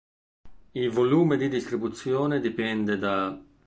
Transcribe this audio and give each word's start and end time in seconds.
Il 0.71 0.89
volume 0.89 1.37
di 1.37 1.47
distribuzione 1.47 2.39
dipende 2.39 2.97
da 2.97 3.39